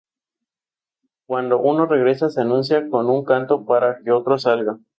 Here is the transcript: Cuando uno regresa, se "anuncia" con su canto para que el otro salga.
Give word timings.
Cuando 1.27 1.59
uno 1.59 1.85
regresa, 1.85 2.31
se 2.31 2.41
"anuncia" 2.41 2.89
con 2.89 3.05
su 3.05 3.23
canto 3.23 3.65
para 3.67 3.97
que 3.97 4.05
el 4.05 4.13
otro 4.13 4.39
salga. 4.39 4.79